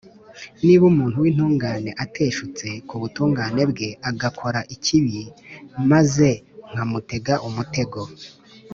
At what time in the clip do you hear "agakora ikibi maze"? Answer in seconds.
4.09-6.29